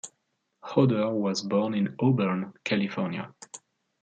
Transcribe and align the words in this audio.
Hodder 0.63 1.13
was 1.13 1.43
born 1.43 1.75
in 1.75 1.95
Auburn, 1.99 2.53
California. 2.63 3.35